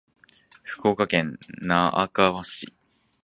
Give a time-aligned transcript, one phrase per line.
[0.63, 2.73] 福岡県那珂川市